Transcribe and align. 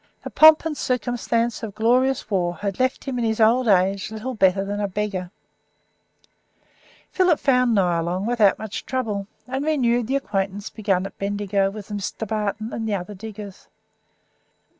The 0.23 0.31
pomp 0.31 0.65
and 0.65 0.75
circumstance 0.75 1.61
of 1.61 1.75
glorious 1.75 2.27
war 2.31 2.55
had 2.55 2.79
left 2.79 3.03
him 3.03 3.19
in 3.19 3.23
hisold 3.23 3.67
age 3.67 4.09
little 4.09 4.33
better 4.33 4.65
than 4.65 4.79
a 4.79 4.87
beggar. 4.87 5.29
Philip 7.11 7.39
found 7.39 7.75
Nyalong 7.77 8.25
without 8.25 8.57
much 8.57 8.87
trouble, 8.87 9.27
and 9.47 9.63
renewed 9.63 10.07
the 10.07 10.15
acquaintance 10.15 10.71
begun 10.71 11.05
at 11.05 11.19
Bendigo 11.19 11.69
with 11.69 11.89
Mr. 11.89 12.27
Barton 12.27 12.73
and 12.73 12.89
the 12.89 12.95
other 12.95 13.13
diggers. 13.13 13.67